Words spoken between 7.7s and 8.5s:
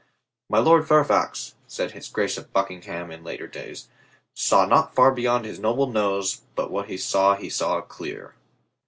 clear."